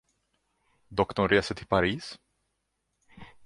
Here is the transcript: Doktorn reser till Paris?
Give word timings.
Doktorn 0.89 1.27
reser 1.29 1.55
till 1.55 1.67
Paris? 1.67 2.19